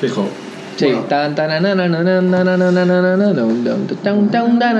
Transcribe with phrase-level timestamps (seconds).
[0.00, 0.24] Fijo.
[0.76, 3.64] Sí, tan tan na na na na na na na na na na na dum,
[3.64, 4.72] dum, dum, dum, da,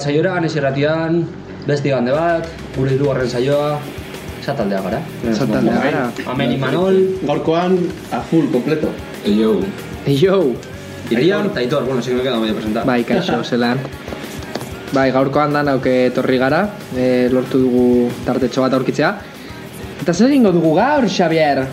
[0.00, 1.20] bat saiora, ganez irratian,
[1.68, 3.74] beste gande bat, gure hirugarren saioa,
[4.40, 5.00] sataldea gara.
[5.34, 6.04] Zataldea gara.
[6.32, 6.96] Amen Imanol,
[7.28, 7.76] Gaurkoan,
[8.10, 8.88] a full, completo.
[9.26, 9.60] Yo.
[10.06, 10.54] Yo,
[11.10, 12.86] Irian, eta Aitor, bueno, si no me queda medio presentar.
[12.86, 13.78] bai, kaixo, zelan.
[14.92, 16.64] Bai, gaurkoan dan auke etorri gara,
[16.96, 17.86] e, lortu dugu
[18.24, 19.14] tartetxo bat aurkitzea.
[20.00, 21.66] Eta zer egingo dugu gaur, Xavier?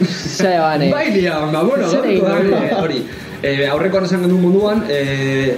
[0.36, 0.92] Zer bane?
[0.92, 2.82] Bai, dia, ba, bueno, Zer egingo eh, dugu?
[2.84, 3.04] hori.
[3.40, 5.56] Eh, aurrekoan esan genuen munduan, eh,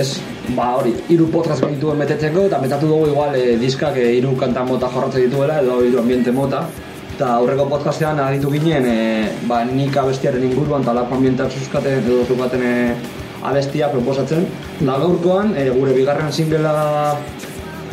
[0.00, 0.14] ez,
[0.52, 4.64] ba, hori, hiru podcast genituen betetzeko, eta metatu dugu igual eh, diskak eh, hiru kanta
[4.68, 6.66] mota jorratzen dituela, edo hiru ambiente mota.
[7.14, 12.24] Eta aurreko podcastean aditu ginen, eh, ba, nik abestiaren inguruan, eta lako ambientak zuzkaten, edo
[12.26, 12.96] zukaten eh,
[13.44, 14.48] abestia proposatzen.
[14.80, 16.74] Da gaurkoan, eh, gure bigarren singela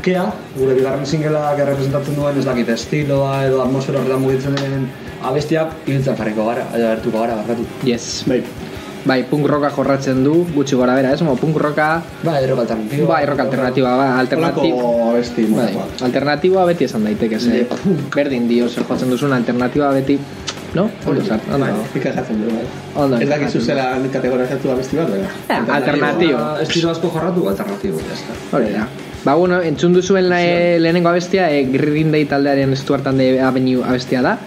[0.01, 0.25] kea,
[0.57, 4.89] gure bigarren singela representatzen duen ez dakit estiloa edo atmosfera horretan mugitzen den
[5.29, 7.68] abestiak hiltzen jarriko gara, edo gara, barkatu.
[7.85, 8.23] Yes.
[8.25, 8.41] Bai.
[9.03, 11.22] Bai, punk rocka jorratzen du, gutxi gora bera, ez?
[11.25, 13.07] Mo, punk rocka, Ba, errok alternatiba.
[13.07, 14.84] bai, rock alternatiba, ba, alternatiba.
[15.09, 15.73] Abesti Bai,
[16.06, 17.66] alternatiba beti esan daiteke, ze
[18.13, 20.19] berdin dio, zer jotzen duzun alternatiba beti,
[20.75, 20.89] no?
[21.07, 21.66] Ondo zar, ondo.
[21.66, 22.66] Bai, ikasatzen du, bai.
[22.95, 23.17] Ondo.
[23.17, 25.29] Ez dakizu zela kategorizatu abesti bat, bera.
[25.50, 26.57] Ja, alternatiba.
[26.62, 28.57] Estilo asko jarratu, alternatibo, ya está.
[28.57, 28.88] Hori da.
[29.23, 33.83] Ba, bueno, entzun duzuen le, lehenengo abestia, e, Green Day taldearen Stuart and the Avenue
[33.83, 34.38] abestia da.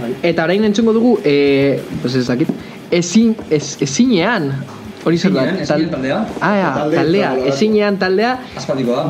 [0.00, 0.14] Bai.
[0.22, 2.48] Eta orain entzungo dugu, e, pues ez dakit,
[2.94, 4.50] ezin, ez, ezinean,
[5.04, 6.18] hori zer da, taldea?
[6.40, 7.52] Ah, ja, Talde, taldea, talde bat.
[7.54, 8.32] ezinean taldea,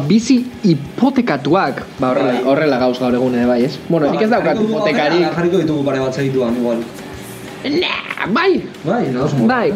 [0.09, 2.45] bizi hipotekatuak, ba horrela, Bai.
[2.51, 3.79] horrela gauz gaur egun ere bai, ez?
[3.89, 5.21] Bueno, nik ez daukat hipotekarik.
[5.23, 6.79] aurrera, Jarriko ditugu pare bat segituan, igual.
[7.65, 9.47] Nah, bai, Bai, no, osmo.
[9.47, 9.73] bai.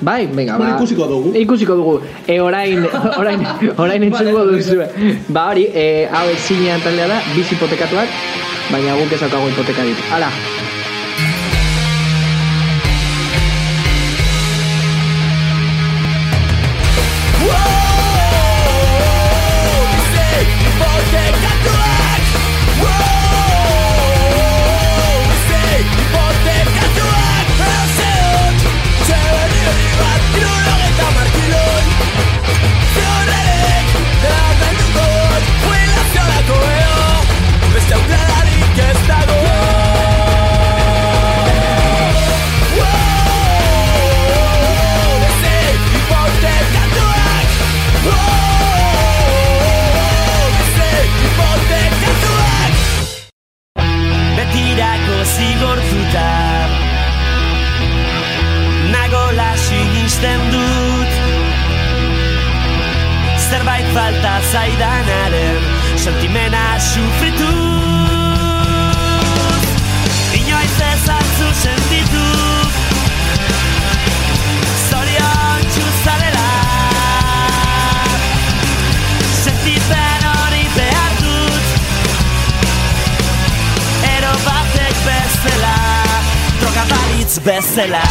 [0.00, 0.74] Bai, venga, ba.
[0.76, 1.30] ikusiko dugu.
[1.40, 2.00] Ikusiko dugu.
[2.28, 2.82] E, orain,
[3.20, 3.40] orain,
[3.78, 4.76] orain entzungo Vale, duzu.
[5.32, 8.08] Ba hori, e, hau ezinean taldea da, bizi hipotekatuak,
[8.70, 10.02] baina guk ez daukagu hipotekarik.
[10.12, 10.28] Hala,
[87.76, 88.05] Marcela.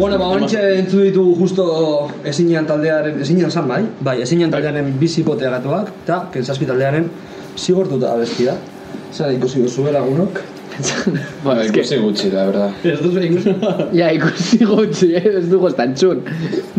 [0.00, 1.64] Bueno, ba, ontxe entzu ditugu justo
[2.24, 7.10] ezinean taldearen, ezinean zan bai, bai, ezinean taldearen bizipotea gatuak, eta kentzazpi taldearen
[7.60, 8.54] zigortuta abestia.
[9.12, 10.40] Zer ikusi duzu lagunok?
[10.78, 12.70] Es que, Ikusi gutxi, la verdad.
[12.84, 13.54] Ez duzu ikusi.
[13.92, 15.22] ja, ikusi gutxi, eh?
[15.40, 16.22] ez dugu estan txun.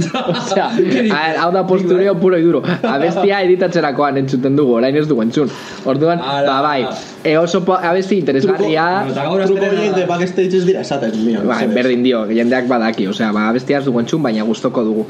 [0.01, 2.63] Osea, a ver, hau da postureo puro y duro.
[2.63, 5.51] Abestia editatzerakoan entzuten dugu, orain ez dugu entzun.
[5.85, 6.85] Orduan, ba, bai,
[7.23, 8.87] e oso abesti interesgarria...
[9.11, 11.43] Truko horiek de backstage ez dira esaten, mio.
[11.45, 15.05] Ba, berdin dio, jendeak badaki, osea, ba, abestia ez dugu entzun, baina gustoko dugu.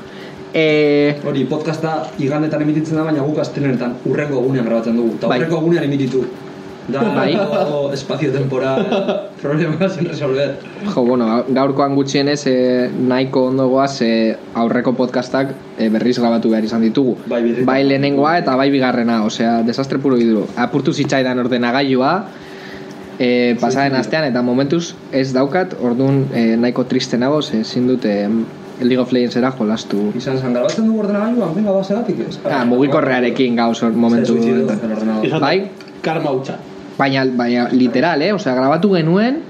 [0.54, 5.16] Eh, Hori, podcasta igandetan emititzen da, baina guk astelenetan urrengo egunean grabatzen dugu.
[5.16, 5.40] Eta Bai.
[5.40, 6.26] urrengo egunean emititu.
[6.92, 7.34] Da, Bai.
[7.56, 8.86] dago espazio-temporal
[9.42, 10.58] problema sin resolver.
[10.94, 12.56] Jo, bueno, gaurkoan gutxienez e,
[12.92, 17.18] nahiko ondo goaz e, aurreko podcastak e, berriz grabatu behar izan ditugu.
[17.26, 17.66] Bai, birritan.
[17.70, 20.48] bai lehenengoa eta bai bigarrena, osea, desastre puro iduro.
[20.58, 22.14] Apurtu zitzaidan ordenagailua,
[23.20, 28.06] e, pasaren astean eta momentuz ez daukat, orduan e, nahiko triste nago, ze ezin dut
[28.06, 28.18] e,
[28.82, 30.08] League of Legendsera jolastu.
[30.18, 32.40] Izan zen, grabatzen dugu ordenagailuan, venga, basegatik ez?
[32.50, 34.38] Ah, mugikorrearekin gauz or- momentu.
[35.40, 35.70] Bai?
[36.02, 36.58] Karma hutsa.
[37.02, 38.30] Baina, baina literal, eh?
[38.36, 39.42] Osea, grabatu genuen,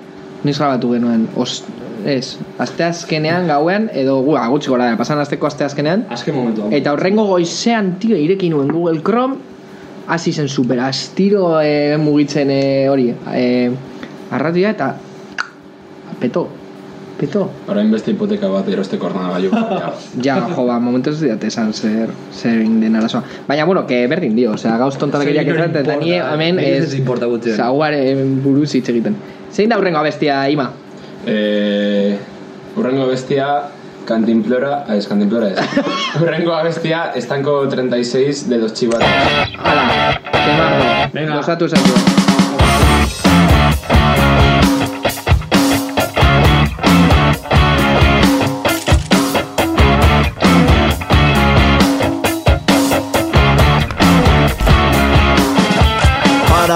[0.45, 1.27] niz grabatu genuen.
[1.35, 1.63] Os,
[2.07, 6.69] ez, asteazkenean gauean, edo gu, gutxi gora, pasan asteko asteazkenean, Azken momentu.
[6.73, 9.37] eta horrengo goizean, tio, ireki nuen Google Chrome,
[10.07, 13.69] hasi zen super astiro eh, mugitzen eh, hori, eh,
[14.31, 14.95] arratia eta
[16.19, 16.47] peto,
[17.19, 17.49] peto.
[17.69, 19.51] Orain beste hipoteka bat erosteko ordenagailu.
[19.51, 19.91] Ja.
[20.25, 23.23] Ja, jo, ba, momentu ez diat esan zer, zer den arazoa.
[23.47, 26.55] Baina, bueno, que berdin dio, osea, gauz tontalakeriak Zer ez inori eta ni importa, hemen
[26.59, 27.55] niri ez ez importa gutxien.
[27.55, 29.15] zaguaren buruz hitz egiten.
[29.51, 30.71] Zein da hurrengo abestia, Ima?
[31.25, 32.17] Eh,
[32.77, 33.51] urrengo bestia
[34.05, 35.59] Cantimplora, ah, es Cantimplora es.
[36.21, 39.07] urrengo bestia Estanco 36 de los chivatos.
[39.59, 41.11] Hala, kemarro.
[41.13, 41.35] Venga.
[41.35, 42.30] Losatu esan du.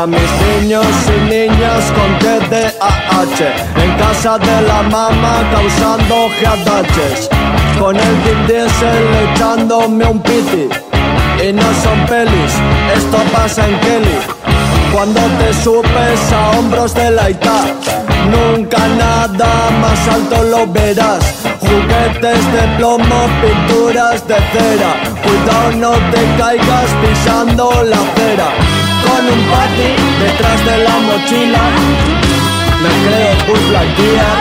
[0.08, 3.40] Mis niños y niñas con TDAH
[3.84, 7.28] En casa de la mamá causando jadaches
[7.80, 10.70] Con el Vin Diesel echándome un piti
[11.44, 12.54] Y no son pelis,
[12.96, 14.46] esto pasa en Kelly
[14.94, 17.66] cuando te subes a hombros de la Ita.
[18.32, 21.34] Nunca nada más alto lo verás.
[21.60, 24.96] Juguetes de plomo, pinturas de cera.
[25.22, 28.75] Cuidado no te caigas pisando la acera.
[29.06, 29.90] Con un pati
[30.24, 31.64] detrás de la mochila.
[32.82, 34.38] Me creo Buzz Lightyear.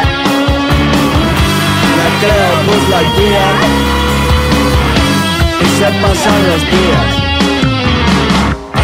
[1.97, 3.55] Me creo Buzz Lightyear.
[5.61, 7.25] Y se pasan los días.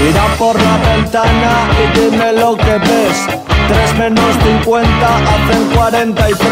[0.01, 3.27] Mira por la ventana y dime lo que ves
[3.69, 6.49] 3 menos 50 hacen 43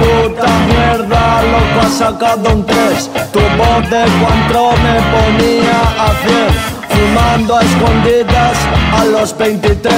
[0.00, 6.71] Puta mierda, loco, has sacado un 3 Tu voz de cuatro me ponía a 100
[7.02, 8.56] Fumando a escondidas.
[8.92, 9.92] A los 23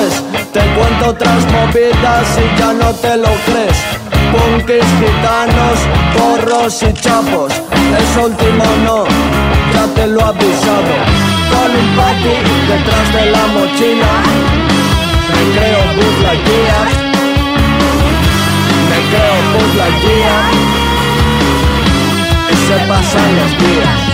[0.53, 3.79] Te cuento otras movidas y ya no te lo crees.
[4.33, 5.79] Punkis, gitanos,
[6.17, 9.05] porros y chapos Eso último no,
[9.75, 10.95] ya te lo he avisado.
[11.51, 12.37] Con un pati
[12.69, 14.13] detrás de la mochila.
[15.29, 16.89] Me creo Buzz Lightyear
[18.89, 20.45] Me creo Buzz Lightyear
[22.51, 24.14] Y se pasan los días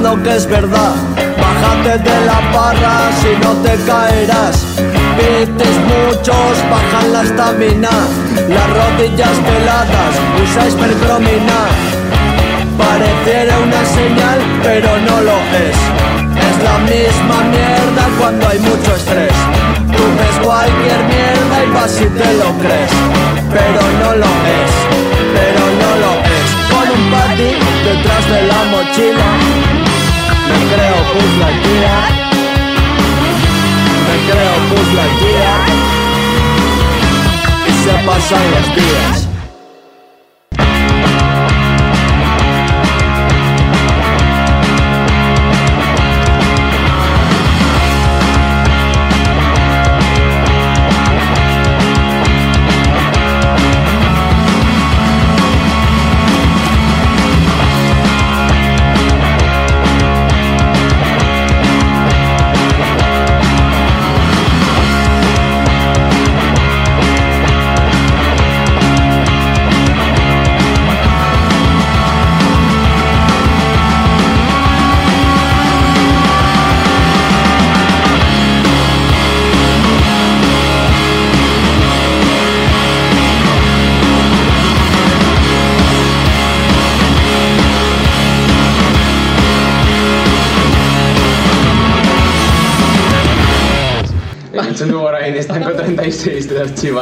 [0.00, 0.94] que es verdad.
[1.14, 4.64] Bájate de la barra si no te caerás.
[5.16, 7.90] Pites muchos, bajan la estamina
[8.48, 11.60] Las rodillas peladas, usáis percromina
[12.78, 15.36] Pareciera una señal, pero no lo
[15.68, 15.76] es.
[16.48, 19.36] Es la misma mierda cuando hay mucho estrés.
[19.94, 22.92] Tú ves cualquier mierda y vas y te lo crees.
[23.52, 24.72] Pero no lo es,
[25.34, 26.39] pero no lo es
[27.84, 29.30] Detrás de la mochila.
[30.48, 32.10] Me creo Buzz Lightyear.
[34.06, 35.60] Me creo Buzz Lightyear.
[37.66, 39.19] Y se pasan los días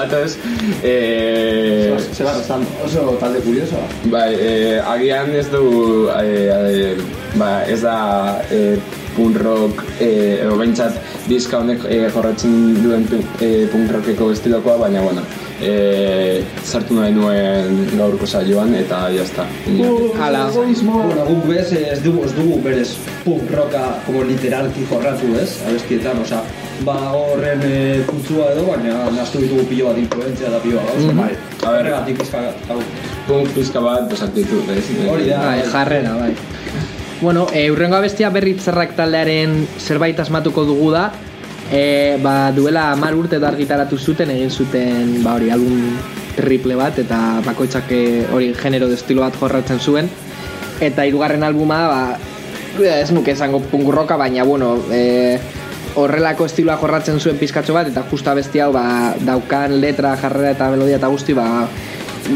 [0.06, 0.36] los chivatos.
[0.82, 2.66] Eh, Se va restando.
[2.84, 3.86] Oso talde kuriosoa.
[4.04, 6.96] bai, eh, agian ez du, eh, eh,
[7.34, 8.78] ba, ez da eh,
[9.16, 10.94] punk rock, eh, edo behintzat
[11.28, 13.06] diska honek eh, jorratzen duen
[13.40, 15.22] eh, punk rockeko estilokoa, baina, bueno,
[15.60, 19.46] eh, sartu nahi nuen gaurko saioan, eta jazta.
[20.22, 20.46] Hala.
[20.54, 26.22] Bueno, guk bez, ez dugu, ez dugu berez punk rocka como literalki jorratu ez, abestietan,
[26.22, 26.42] osea,
[26.86, 31.16] ba horren e, putzua edo, baina naztu ditugu pilo bat influentzia eta pilo bat, mm
[31.18, 31.30] bai.
[31.62, 31.80] A ber.
[31.80, 32.78] Horregatik pizka, hau.
[33.26, 34.84] Punk pizka bat, pues, actitud, ez?
[35.08, 35.40] Hori da.
[35.44, 36.32] Bai, jarrera, bai.
[37.20, 41.08] Bueno, e, urrengo abestia berritzerrak taldearen zerbait asmatuko dugu da.
[41.72, 45.82] E, ba, duela mar urte da argitaratu zuten, egin zuten, ba hori, album
[46.38, 50.08] triple bat, eta bakoitzak eh, hori genero de estilo bat jorratzen zuen.
[50.80, 52.02] Eta hirugarren albuma, ba,
[52.86, 55.38] ez nuke esango punk rocka, baina, bueno, e,
[55.96, 60.70] horrelako estiloa jorratzen zuen pizkatxo bat, eta justa bestia hau, ba, daukan letra, jarrera eta
[60.70, 61.68] melodia eta guzti, ba,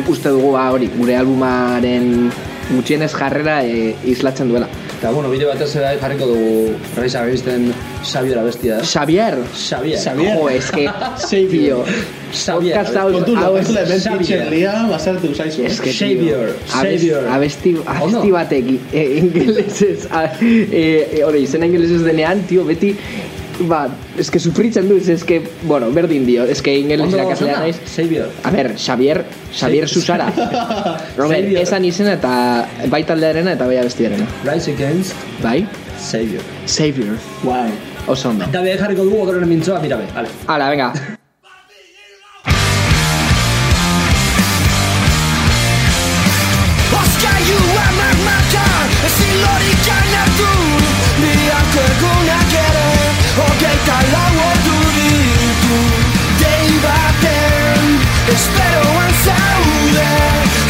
[0.09, 2.31] uste dugu ba, hori, gure albumaren
[2.73, 4.69] gutxienez jarrera e, islatzen duela.
[4.99, 7.73] Eta, bueno, bide batez ere jarriko dugu Reisa Gizten
[8.07, 8.87] Xabier abestia, ez?
[8.87, 9.35] Xavier!
[9.53, 9.99] Xabier.
[9.99, 10.37] Xavier.
[10.39, 10.87] Jo, es que,
[11.27, 11.51] Xavier.
[11.51, 11.85] tío,
[12.33, 12.77] Xavier.
[12.77, 14.19] podcast hau, Kontu, hau ez es, hemen Xavier.
[14.23, 15.65] pitxerria, basartu zaizu.
[15.67, 17.27] es que, tío, Xavier, Xavier.
[17.29, 18.33] abesti, abesti Ondo.
[18.39, 20.87] batek e, ingelesez, a, e,
[21.19, 22.95] e, hori, izena ingelesez denean, tío, beti,
[23.69, 23.89] ba,
[24.19, 27.81] es que sufritzen du, es que, bueno, berdin dio, es que ingeles irakaslea naiz.
[27.87, 28.29] Xavier.
[28.43, 30.27] A ber, Xavier, Xavier Susara.
[31.17, 31.63] Robert, Xavier.
[31.63, 34.27] esan izena eta bai taldearena eta bai abestiarena.
[34.45, 35.67] Rise Against Bai?
[35.99, 36.43] Xavier.
[36.67, 37.17] Savior.
[37.43, 37.71] Guau.
[38.07, 38.45] Oso ondo.
[38.45, 40.29] Eta be jarriko dugu okerren mintzoa, mira be, ale.
[40.47, 40.93] Hala, venga.
[46.93, 50.51] Oskailuak magmakan Ezin lorikan hartu
[51.23, 52.42] Biharko egunak ere
[53.33, 55.79] Hogeita lau ordu ditu
[56.41, 57.87] Dei baten
[58.35, 60.11] Esperoan zaude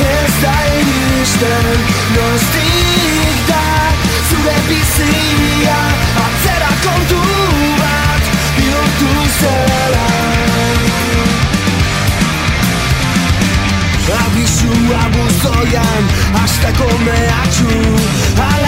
[0.07, 1.81] Ez da iristen
[2.15, 3.65] Nostik da
[4.29, 5.81] Zure bizia
[6.27, 7.23] Atzera kontu
[7.81, 10.09] bat Bihurtu zela
[14.23, 16.05] Abizua buzoian
[16.45, 18.62] Azteko mehatxu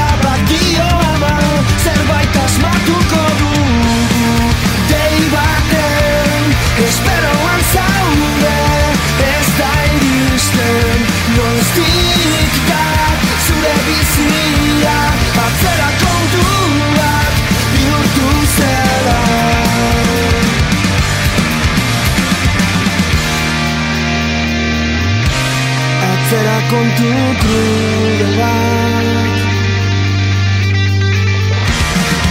[26.95, 29.39] Atzera kontu krude bat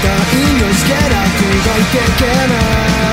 [0.03, 3.12] Ta inoiz geratu daitekenaren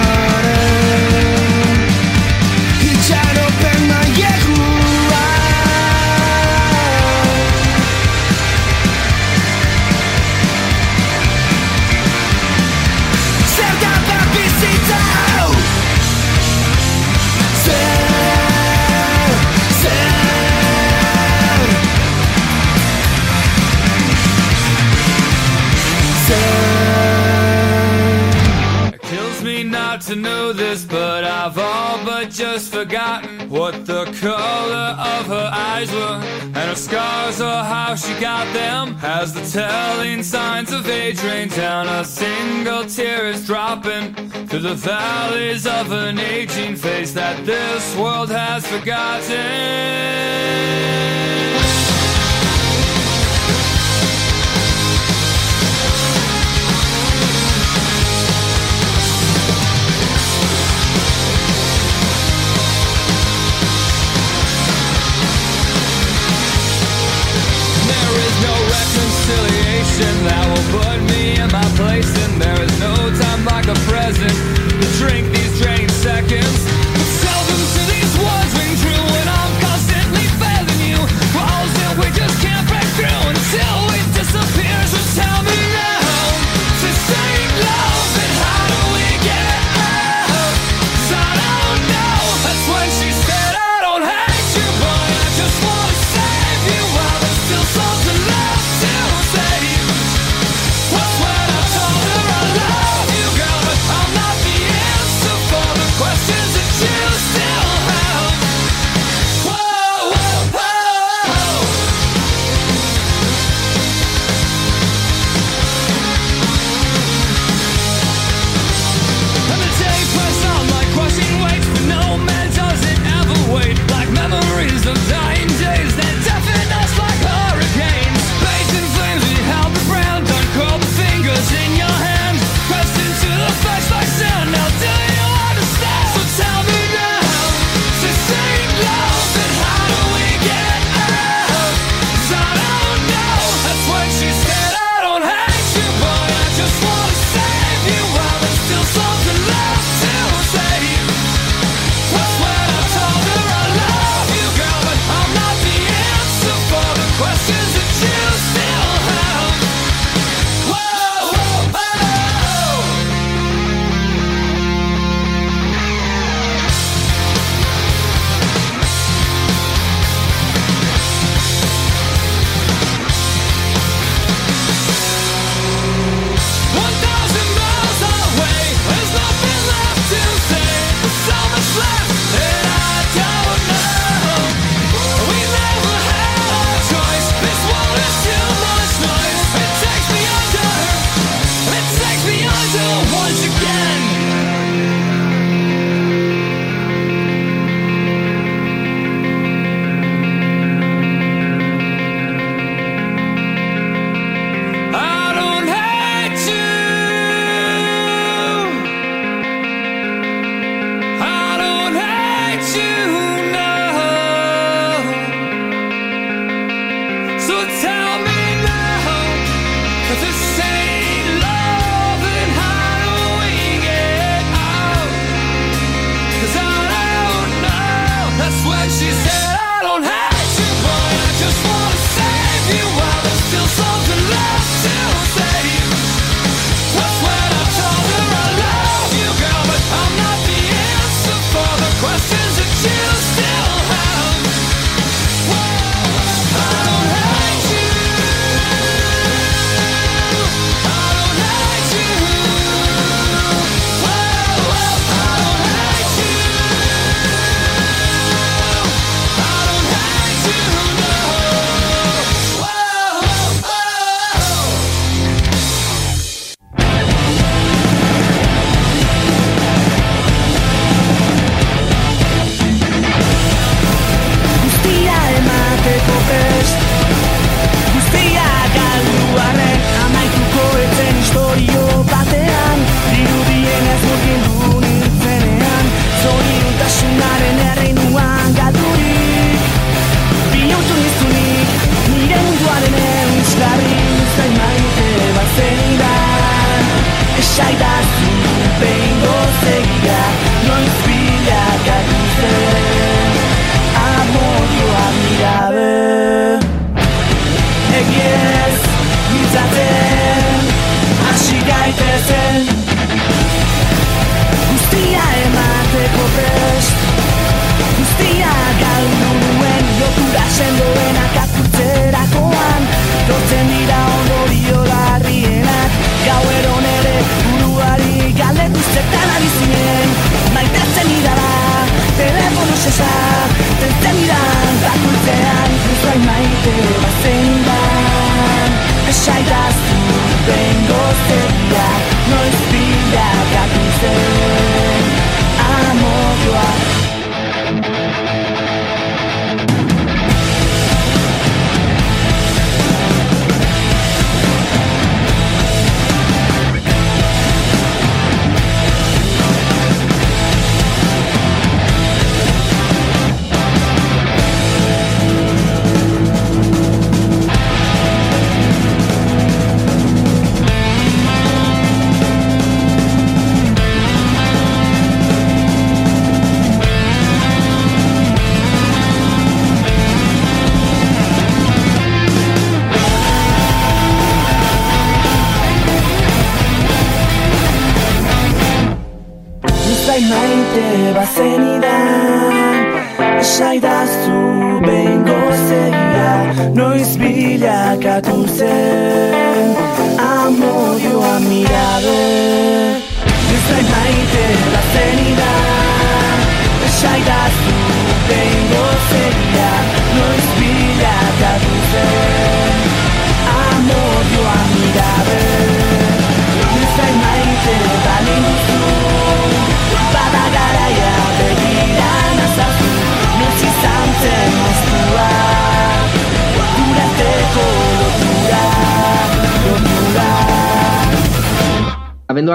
[36.71, 38.97] her scars or how she got them.
[39.03, 44.15] As the telling signs of age rain down, a single tear is dropping
[44.47, 50.21] through the valleys of an aging face that this world has forgotten.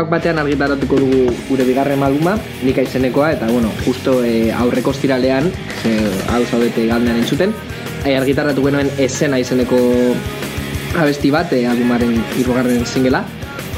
[0.05, 5.49] Abenduak batean argitaratuko dugu gure bigarren albuma, nika izenekoa, eta bueno, justo e, aurreko ostiralean,
[5.81, 5.93] ze,
[6.29, 7.53] hau zaudete galdean entzuten,
[8.05, 9.79] e, argitaratu genuen esena izeneko
[11.01, 13.23] abesti bat, e, albumaren hirugarren singela,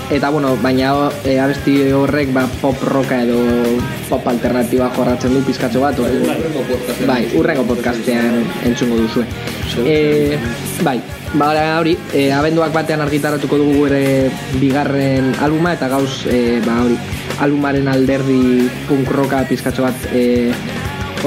[0.09, 0.93] eta bueno, baina
[1.25, 3.37] e, abesti horrek ba, pop rocka edo
[4.07, 8.43] pop alternatiba jorratzen du pizkatxo bat, ordu- bai, urrengo podcastean.
[8.65, 9.25] Entzungo duzue.
[9.83, 10.37] E,
[10.83, 11.01] bai,
[11.35, 16.95] ba, hori, e, abenduak batean argitaratuko dugu gure bigarren albuma eta gauz, e, ba, hori,
[17.43, 20.53] albumaren alderdi punk rocka pizkatxo bat e,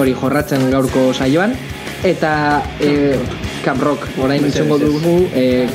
[0.01, 1.55] hori jorratzen gaurko saioan.
[2.01, 3.19] Eta e,
[3.61, 5.69] Camp Rock, orain entzungo dugu e,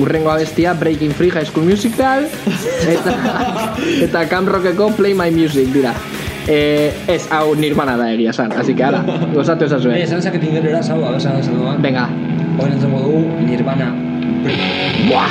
[0.00, 2.28] urrengo abestia Breaking Free High School Musical
[2.88, 3.14] eta,
[4.06, 5.94] eta Camp Rockeko Play My Music dira
[6.48, 10.56] e, ez, hau nirvana da egia san, así que ara, gozatu esazue Eh, esan zaketin
[10.56, 11.82] gero erazau, abesan esan duan.
[11.82, 12.08] Venga,
[12.58, 13.94] Hoy entzengo dugu Nirvana.
[15.08, 15.30] buah,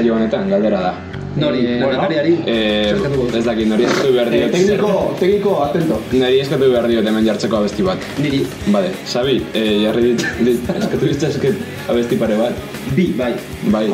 [0.00, 0.92] saio honetan, galdera da.
[1.36, 2.32] Nori, Eh, lehendakariari.
[2.46, 4.50] Eh, ez dakit, nori eskatu behar diot.
[4.50, 5.98] Tekniko, tekniko, atento.
[6.12, 8.06] Nori eskatu behar diot hemen jartzeko abesti bat.
[8.18, 8.40] Niri,
[8.74, 12.64] Bale, Xabi, eh, jarri dit, dit eskatu ditzazket abesti pare bat.
[12.96, 13.34] bi, bai.
[13.70, 13.84] Bai.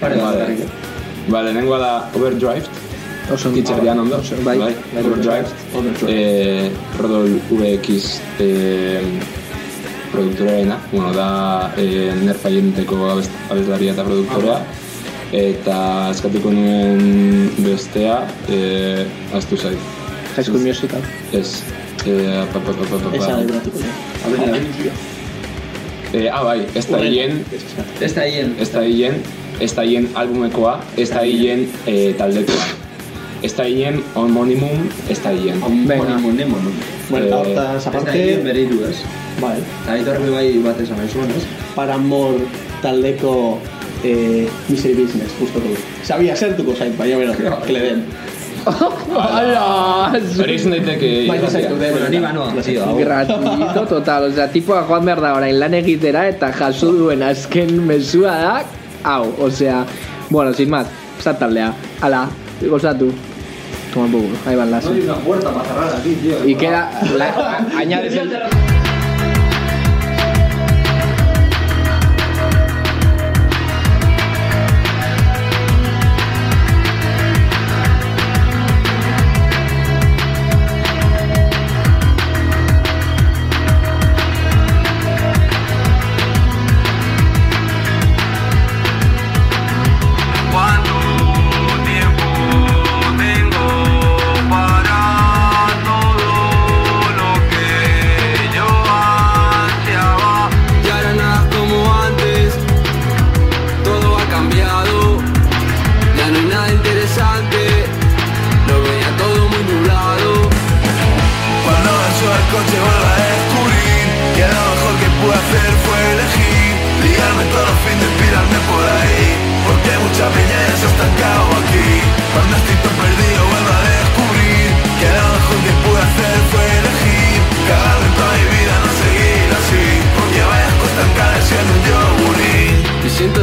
[0.00, 0.36] Pare bat.
[1.28, 2.68] Vale, lehenengoa da Overdrive.
[3.32, 3.58] Oso ondo.
[3.58, 4.58] Itxerdian ondo, bai.
[4.58, 5.48] bai, Overdrive,
[6.06, 9.02] eh, Rodol VX eh,
[10.12, 13.08] produktorarena, bueno, da eh, nerfa jenteko
[13.50, 14.60] abeslaria eta produktorea,
[15.32, 19.78] eta eskatuko nuen bestea, eh, aztu zait.
[20.36, 21.00] High School Musical.
[21.32, 21.62] Ez,
[22.06, 23.78] eh, pa, pa, pa, pa, pa, de gratuko.
[26.14, 27.44] Eh, ah, bai, ez da hien,
[28.00, 28.54] Ez da hien.
[28.60, 29.14] ez da hien,
[29.60, 32.66] ez da hien albumekoa, ez da hien eh, taldekoa.
[33.42, 35.60] Ez da hien homonimum, ez da hien.
[35.86, 36.18] Venga.
[36.18, 36.70] Monemo, no?
[37.10, 38.96] Bueno, Eh, eta hortaz Ez da hien aparte, bere hiru, ez?
[39.40, 39.58] bai,
[40.00, 41.44] Eta bai bat esan nahi zuen, ez?
[41.74, 42.46] Paramore
[42.82, 43.60] taldeko
[44.04, 45.76] eh, Misery Business, justo du.
[46.04, 48.04] Sabia zertuko zait, baina bero, que le den.
[48.66, 50.10] Ala,
[50.42, 51.10] Hori izan daiteke...
[51.28, 51.92] Baita zaitu den.
[51.94, 52.96] Bueno, ni banoa, tio, hau.
[52.98, 58.34] Gratuito total, osea, tipoa joan behar da orain lan egitera eta jaso duen azken mesua
[58.42, 58.56] da,
[59.04, 59.84] hau, osea,
[60.30, 62.26] bueno, sin más, esta taldea, ala,
[62.62, 63.12] gozatu.
[63.94, 64.84] Toma un poco, ahí van las.
[64.84, 66.44] No hay una puerta para cerrar aquí, tío.
[66.44, 68.30] Y queda, la, añades el...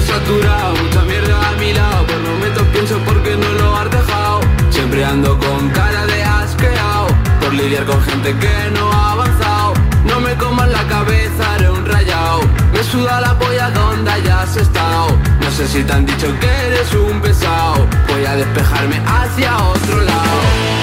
[0.03, 4.41] saturado, mucha mierda a mi lado Por momentos pienso por qué no lo has dejado.
[4.69, 7.07] Siempre ando con cara de asqueado
[7.41, 9.73] Por lidiar con gente que no ha avanzado.
[10.05, 12.41] No me comas la cabeza, haré un rayado
[12.73, 15.07] Me suda la polla donde hayas estado.
[15.41, 17.87] No sé si te han dicho que eres un pesado.
[18.09, 20.39] Voy a despejarme hacia otro lado.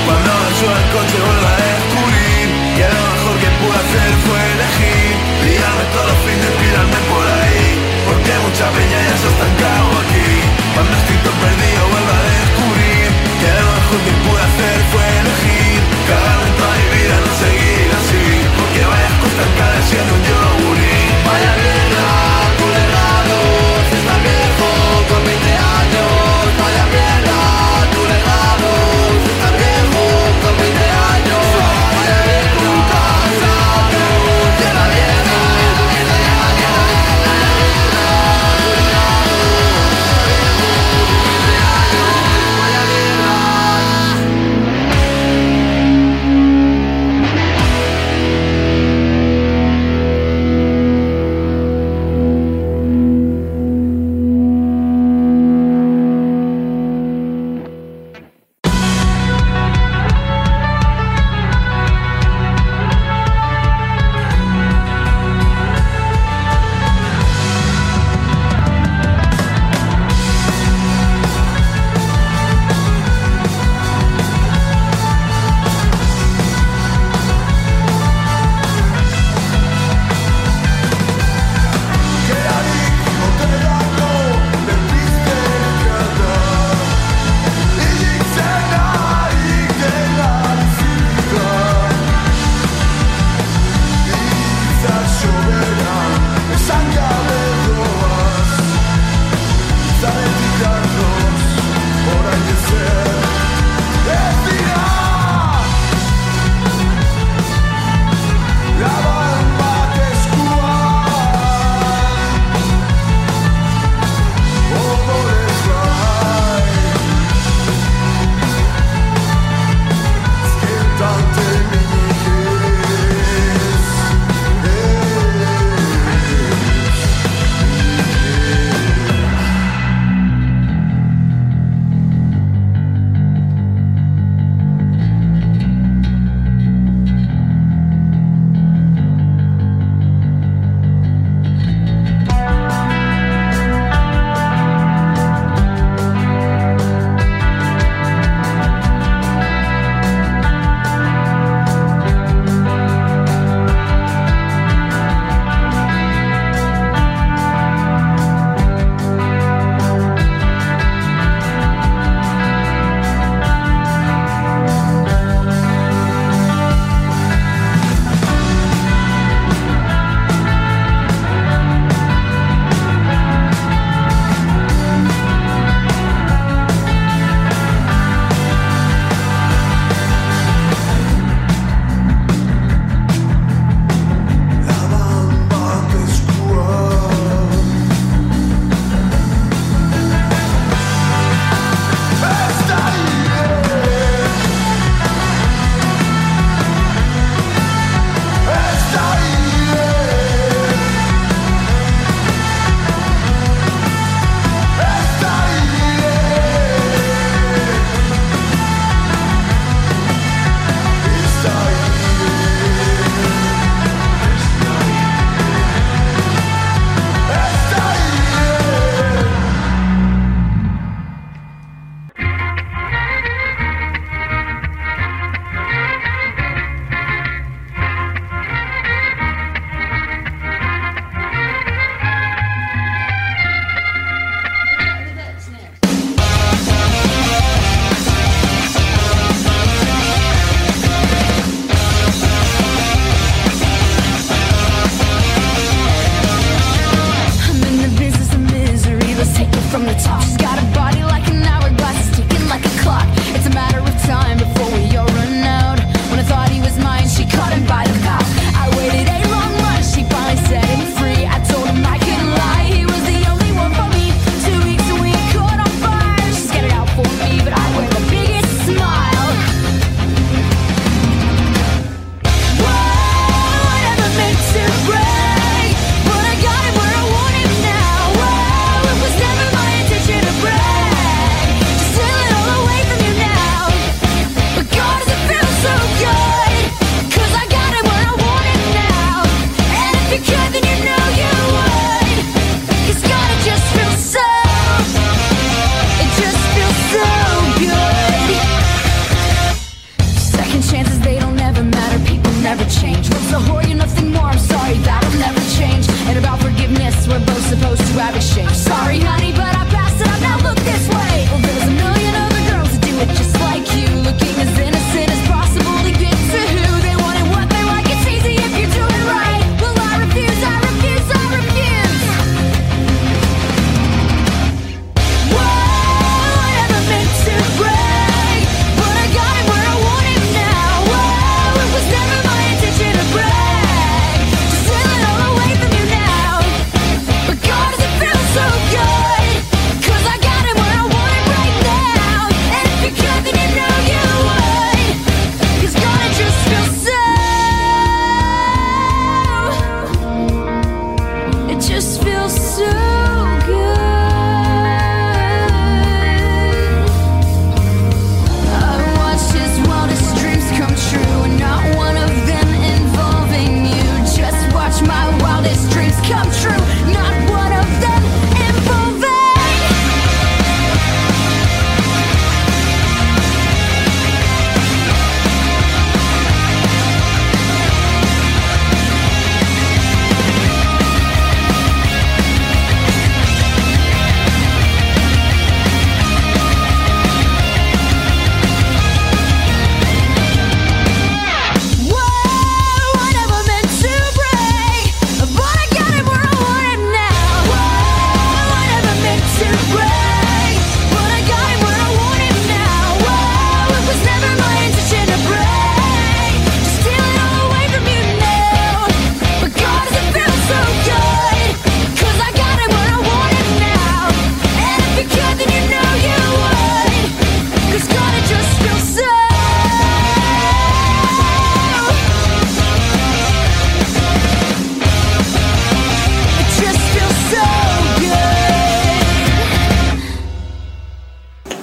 [0.07, 5.13] Cuando suba el coche vuelvo a descubrir Que lo mejor que pude hacer fue elegir
[5.45, 6.51] Ligarme todos los fines,
[7.11, 7.40] por ahí.
[7.40, 7.40] Porque
[8.51, 10.27] mucha peña ya se ha estancado aquí.
[10.75, 13.07] Cuando estoy todo perdido vuelvo a descubrir
[13.41, 15.79] Que lo mejor que pude hacer fue elegir.
[16.09, 18.25] Cagarme toda mi vida, no seguir así
[18.59, 20.40] Porque vayas con estancar siendo un yogurín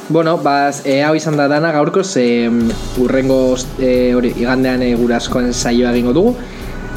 [0.09, 2.47] Bueno, baz, e, hau izan da dana gaurkoz, e,
[3.03, 6.35] urrengo e, hori, igandean e, guraskoen saioa egingo dugu.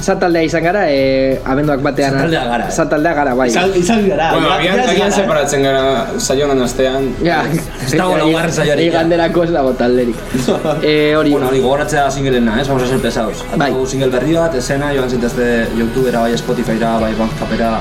[0.01, 2.15] Zataldea izan gara, e, abenduak batean...
[2.15, 2.69] Zataldea gara.
[2.71, 3.49] Zataldea gara, bai.
[3.51, 4.31] Izan, izan gara.
[4.37, 5.83] Bueno, agian, agian separatzen gara
[6.23, 7.09] saioan astean.
[7.27, 8.93] Ja, Ez dago laugarren saioarik.
[8.93, 10.23] Iganderako ez dago talderik.
[10.93, 12.69] e, hori, Bueno, hori gogoratzea singelena, ez?
[12.71, 13.43] Vamos a ser pesados.
[13.57, 13.73] Bai.
[13.73, 13.87] Bai.
[13.91, 17.75] single berri bat, esena, joan zintezte Youtubera, bai Spotifyra, bai Bandcapera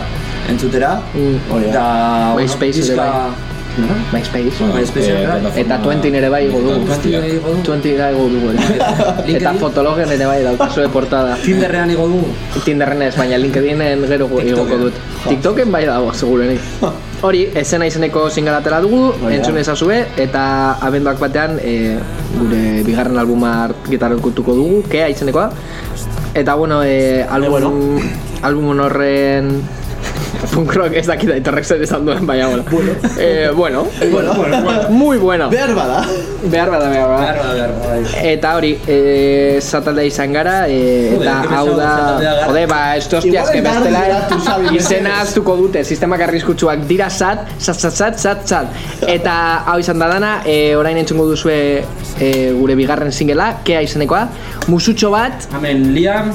[0.49, 0.97] entzutera.
[1.13, 1.86] Mm, hori da.
[1.86, 3.49] Da, MySpace ere bai.
[3.78, 3.95] Nola?
[4.11, 4.63] MySpace.
[4.74, 6.86] MySpace Eh, Eta 20 ere bai igo dugu.
[6.86, 7.63] Twenty ere igo dugu.
[7.63, 8.49] 20 ere igo dugu.
[8.53, 8.63] ere.
[8.80, 9.59] Eta LinkedIn?
[9.59, 11.38] fotologen ere bai daukazue portada.
[11.43, 12.34] Tinderrean igo dugu.
[12.65, 14.93] Tinderren ez, baina LinkedInen gero igoko dut.
[15.28, 16.59] TikToken bai dago, segurenik.
[17.28, 19.32] Hori, esena izeneko zingalatela dugu, da.
[19.36, 20.43] entzun ezazue, eta
[20.88, 21.97] abenduak batean e,
[22.38, 25.49] gure bigarren albuma gitarrekutuko dugu, kea izenekoa.
[26.39, 27.99] Eta bueno, e, album,
[28.41, 29.51] album horren
[30.53, 32.63] punk rock ez dakit aitorrek zer esan duen, baina bueno.
[33.17, 35.49] Eh, bueno, Bueno, muy bueno.
[35.49, 36.05] behar bada.
[36.43, 37.21] Behar bada, behar bada.
[37.21, 38.31] Behar bada, behar bada, bai.
[38.31, 40.79] Eta hori, e, zataldea izan gara, e,
[41.15, 41.91] Joder, eta hau da,
[42.45, 47.47] jode, ba, esto hostias, Igual que engar bestela izena aztuko dute, sistemak arriskutsuak dira zat,
[47.59, 48.67] zat, zat, zat, zat, zat.
[49.07, 51.57] Eta hau izan da dana, e, orain entzungo duzue
[52.19, 54.27] e, gure bigarren singela, kea izenekoa,
[54.67, 56.33] musutxo bat, Hemen, Liam...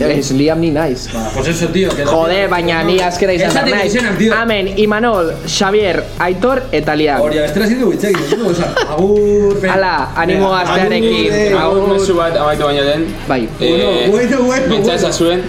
[0.00, 1.08] ez Liam ni naiz.
[1.34, 1.88] Pues eso, tío.
[1.94, 4.32] que- Jode, baina ni azkera izan behar Esaten naiz.
[4.32, 7.20] Amen, Imanol, Xavier, Aitor eta Liam.
[7.20, 8.74] Hori, bestela zidu bitxekin, ez dugu esan.
[8.90, 9.66] Agur.
[9.68, 11.56] Hala, animo astearekin.
[11.56, 13.06] Agur mezu bat amaitu baino den.
[13.28, 13.48] Bai.
[13.60, 14.92] Eh, Bueno, bueno, bueno.
[14.92, 15.42] ezazuen,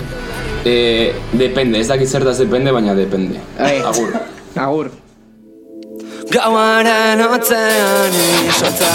[0.65, 3.39] eh, depende, ez dakit zertaz depende, baina depende.
[3.59, 4.13] Agur.
[4.55, 4.91] Agur.
[6.31, 8.11] Gauaren otzean
[8.49, 8.89] izotza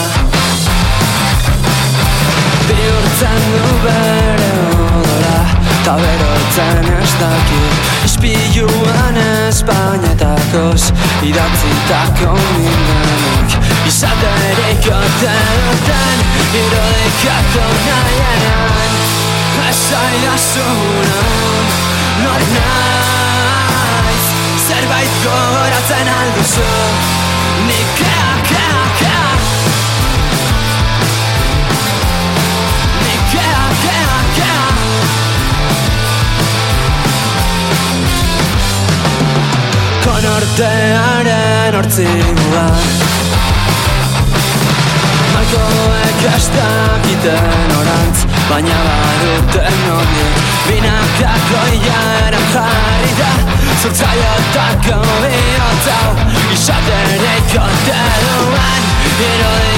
[2.66, 4.29] Bihurtzen du odola
[5.90, 9.16] Ta berotzen ez dakit Ispiluan
[9.48, 10.92] Espainetakoz
[11.26, 13.56] Idatzitako minenik
[13.90, 15.34] Izaterik ote
[15.64, 16.22] duten
[16.60, 18.94] Irudikatu nahienean
[19.66, 20.68] Esaidazu
[21.10, 21.66] non
[22.22, 24.24] Nor naiz
[24.68, 26.72] Zerbait gogoratzen alduzu
[27.66, 28.19] Nik
[40.28, 42.64] Artearen hortzen goza
[45.50, 46.66] Kaue cash ta
[47.78, 49.96] orantz baina baduten uterno
[50.68, 53.30] Binakako Binak jarri da
[53.80, 55.34] Zurtzaiotako bihotza ta gome
[55.66, 55.98] on ta
[56.36, 58.00] I chadenek on the
[58.52, 58.82] run
[59.18, 59.70] Binol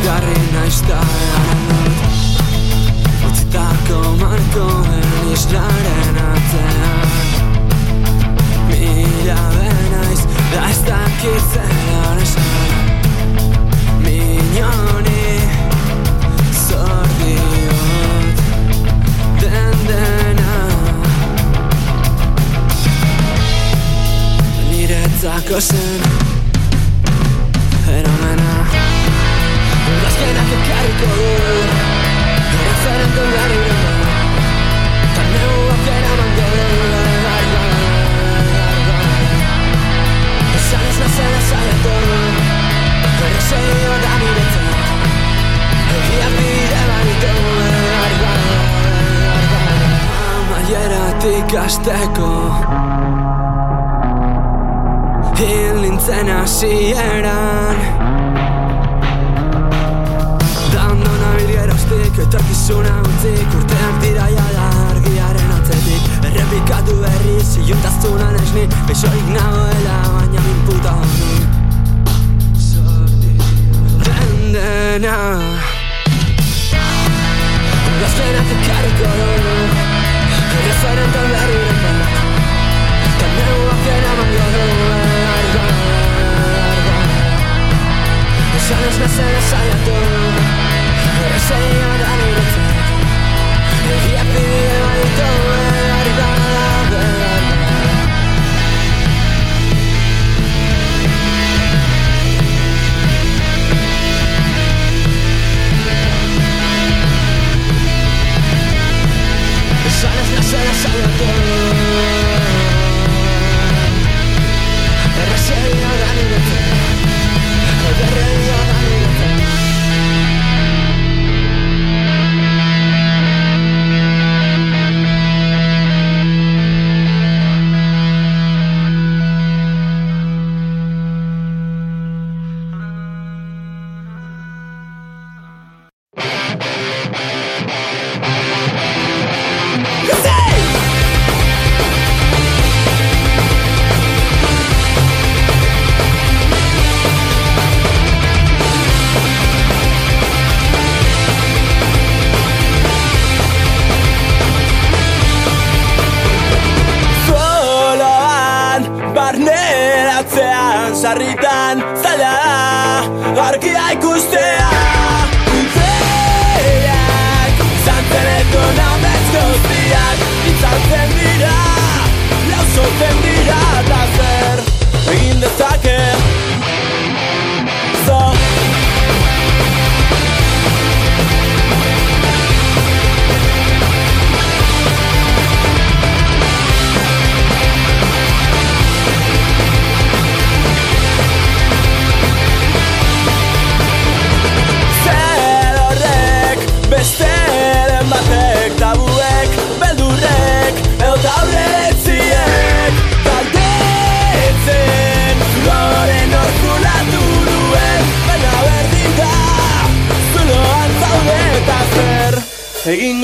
[0.00, 1.00] egarri naizta
[1.68, 1.98] dut
[3.28, 7.08] Utzitako markoen islaren atzean
[8.70, 10.22] Mila benaiz
[10.52, 12.70] da ez dakitzean esan
[14.06, 15.26] Minoni
[16.62, 18.42] zor diot
[19.42, 20.56] Den dena.
[24.70, 26.29] Niretzako zen
[51.70, 52.30] azteko
[55.38, 57.99] Hil nintzen hasieran
[62.20, 66.02] Etorkizuna utzik Urteak dira jada argiaren atzetik.
[66.28, 71.32] Errepikatu berriz Iuntaztunan esni Besorik nagoela Baina min puta honi
[74.04, 75.16] Den dena
[78.00, 79.90] Gazkenak ekarriko du
[80.66, 82.16] Referente berriren bat.
[83.20, 84.66] Ta neuak eramango du.
[88.56, 90.59] Esan ez bezala
[91.20, 92.69] Saying I need it.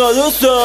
[0.07, 0.59] jaso duzu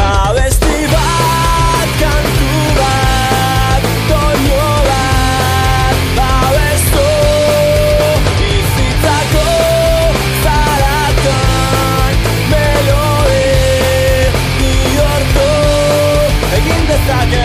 [0.00, 7.08] Abesti bat kantu bat Torio bat Babesto
[8.56, 9.48] Izitzako
[10.44, 12.14] Zaratan
[12.50, 13.48] Melode
[14.60, 15.50] Diorto
[16.56, 17.39] Egin dezake